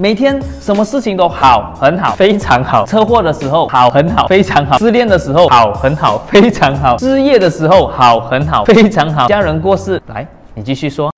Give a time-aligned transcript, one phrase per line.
[0.00, 2.86] 每天什么事情都好，很好，非常好。
[2.86, 4.78] 车祸的时候好，很好，非常好。
[4.78, 6.96] 失恋的时候好，很好，非常好。
[6.98, 9.26] 失业的时候好，很好，非常好。
[9.26, 10.24] 家人过世，来，
[10.54, 11.10] 你继续说。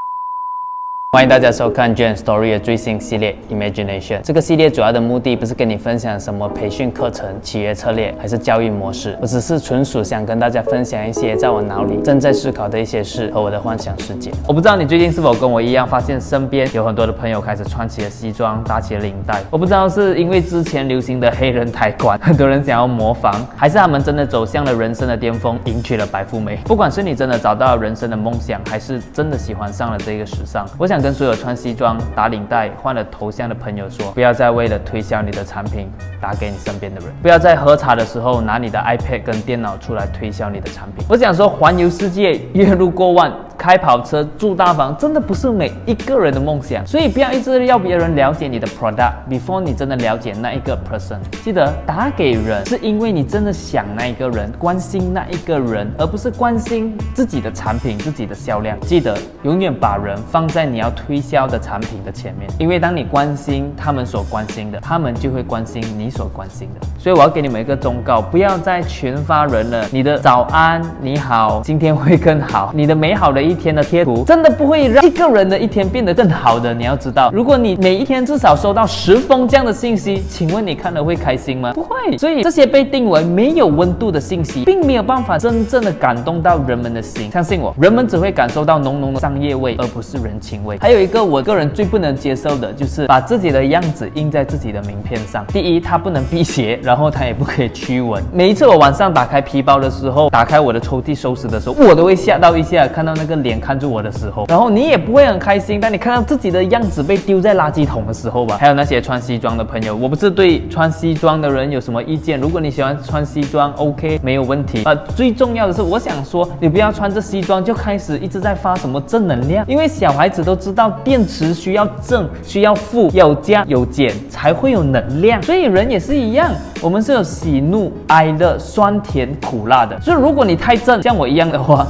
[1.12, 4.20] 欢迎大家收看 Jane Story 的最新系列 Imagination。
[4.22, 14.30] 这个系列主要的目的不是跟你分享什么培训课程、企业策略，还是教育模式，我只是纯属想跟大家分享一些在我脑里正在思考的一些事和我的幻想世界。
[14.46, 19.42] 我不知道你最近是否跟我一样，发现身边有很多的朋友开始穿起了西装，打起了领带。
[19.50, 26.56] 我不知道是因为之前流行的黑人抬棺，很多人想要模仿，还是他们真的走向了人生的巅峰，迎娶了白富美。
[26.66, 30.99] 不管是你真的找到了人生的梦想，还是真的喜欢上了这个时尚，我想。
[31.00, 35.90] 跟所有穿西装、打领带、换了头像的朋友说，不要再为了推销你的产品
[36.20, 41.04] 打给你身边的人，不要在喝茶的时候拿你的 iPad 跟电脑出来推销你的产品。
[41.08, 43.32] 我想说，环游世界，月入过万。
[43.60, 51.18] 开跑车住大房，真的不是每一个人的梦想，所以不要一直要别人了解你的 product before 你真的了解那一个 person。
[51.44, 58.80] 记得打给人，是因为你真的想那一个人，关心那一个人，而不是关心自己的产品、自己的销量。
[58.80, 66.86] 记得永远把人放在你要推销的产品的前面，因为当你关心他们所关心的，他们就会关心你所关心的。
[67.02, 69.86] 所以我要给你们一个忠告，不要再群发人了。
[69.90, 73.40] 你的早安、你好、今天会更好，你的美好的。
[73.40, 76.74] 一天的贴图真的不会让一个人的一天变得更好的。
[76.74, 81.72] 你要知道，如果你每一天至少收到十封这样的信息，请问你看了会开心吗？
[81.72, 82.18] 不会。
[82.18, 87.30] 所以这些被定为没有温度的信息，并没有办法真正的感动到人们的心。
[87.30, 90.76] 相信我，人们只会感受到浓浓的商业味，而不是人情味。
[90.78, 95.46] 还有一个我个人最不能接受的就是把自己的样子印在自己的名片上。
[95.46, 98.22] 第一，它不能辟邪，然后它也不可以驱蚊。
[98.32, 103.40] 每一次我晚上打开皮包的时候，打开我的抽屉收拾的时候，我都会吓到一下，看到那个。
[103.40, 105.80] 脸看住我的时候，然后你也不会很开心。
[105.80, 108.58] 当你看到自己的样子被丢在垃圾桶的时候吧。
[108.60, 112.38] 还有那些穿西装的朋友，我不是对穿西装的人有什么意见。
[112.38, 114.82] 如果你喜欢穿西装，OK，没有问题。
[114.84, 125.42] 呃，最重要的是，我想说，你不要穿着西装就开始一直在发什么正能量，因为小孩子都知道电池需要正，需要负，有加有减才会有能量。
[125.44, 126.50] 所以人也是一样，
[126.80, 130.00] 我们是有喜怒哀乐、酸甜苦辣的。
[130.00, 131.86] 所以如果你太正，像我一样的话。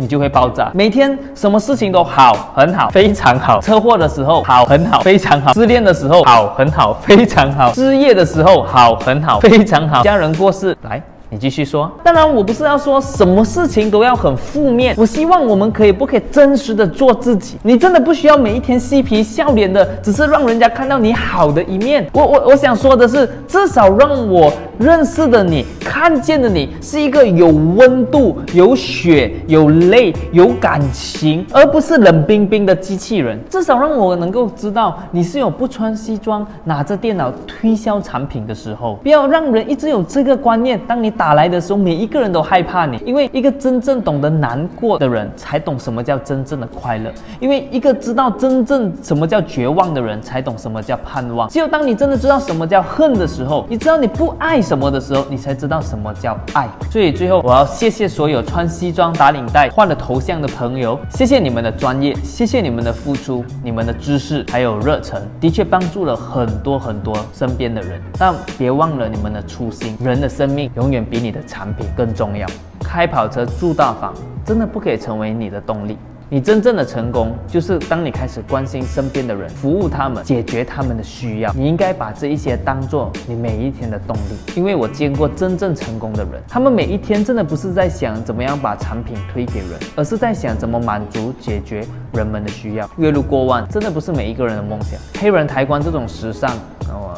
[0.00, 0.70] 你就会爆炸。
[0.72, 3.60] 每天什么事情都好，很好，非常好。
[3.60, 5.52] 车祸的时候好，很好，非常好。
[5.52, 7.72] 失恋的时候好，很好，非常好。
[7.72, 10.00] 失业的时候好，很好，非常好。
[10.04, 11.02] 家人过世，来。
[11.30, 11.90] 你继续说。
[12.02, 14.94] 当然，我不是要说什么事情都要很负面。
[14.96, 17.56] 我希望我们可以不可以真实的做自己。
[17.62, 22.08] 你真的不需要每一天嬉皮笑脸的，只是让人家看到你好的一面。
[22.12, 33.38] 我我我想说的是，至少让我认识的你看见的你是一个有温度、有血、有泪、有感情，而不是冷冰冰的机器人。
[33.50, 38.94] 至少让我能够知道你是有不穿西装、拿着电脑推销产品的时候。
[39.02, 41.08] 不要让人一直有这个观念，当你。
[41.18, 51.48] 打来的时候，每一个人都害怕你，因为一个真正懂得难过的人，才懂什么叫真正的快乐；因为一个知道真正什么叫绝望的人，才懂什么叫盼望。
[51.48, 56.68] 只有当你真的知道什么叫恨的时候，你知道你不爱什么的时候，你才知道什么叫爱。
[56.92, 67.98] 所以最后，我要谢谢所有穿西装打领带换了头像的朋友，谢谢你们的专业，谢谢你们的付出，你们的知识还有热忱，的确帮助了很多很多身边的人。
[68.18, 70.98] 但别忘了你们的初心，人的生命永远。
[71.08, 72.46] 比你的产品更重要。
[72.80, 74.12] 开跑车住大房，
[74.44, 75.96] 真的不可以成为你的动力。
[76.30, 81.50] 你真正的成功，就是当你开始关心身边的人，服务他们，解决他们的需要。
[81.54, 84.36] 你应该把这一些当做你每一天的动力。
[84.54, 92.90] 因为我见过真正成功的人，他们每一天真的不是在想怎么样把产品推给人，而是在想怎么满足、解决人们的需要。
[92.98, 95.00] 月入过万，真的不是每一个人的梦想。
[95.18, 96.54] 黑人抬棺这种时尚。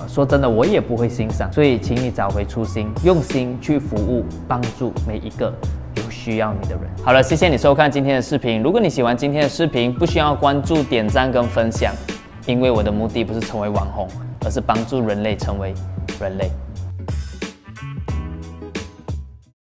[0.08, 5.52] 说真的，我也不会欣赏，所以请你找回初心，用心去服务，帮助每一个
[6.04, 6.90] 有需要你的人。
[7.04, 8.62] 好了，谢谢你收看今天的视频。
[8.62, 11.92] 如果你喜欢今天的视频，不需要关注、点赞跟分享，
[12.46, 14.08] 因为我的目的不是成为网红，
[14.44, 15.74] 而是帮助人类成为
[16.20, 16.50] 人类。